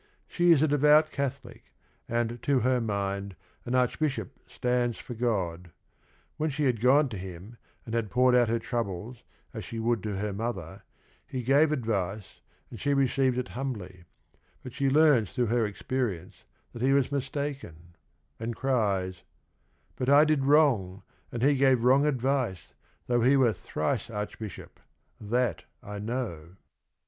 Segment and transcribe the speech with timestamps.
[0.27, 1.71] She is a devout Catholic,
[2.09, 5.69] and to her mind an Archbishop "stands for God."
[6.37, 9.21] When she had gone to him and had poured out her troubles
[9.53, 10.81] as she would to her mother,
[11.27, 12.39] he gave advice
[12.71, 14.05] and she received it hum bly,
[14.63, 17.95] but she learns through her experience that he was mistaken,
[18.39, 19.21] and cries:
[19.97, 22.73] "But I did wrong and he gave wrong advice
[23.05, 24.79] Though he were thrice Archbishop—
[25.37, 26.55] that I know."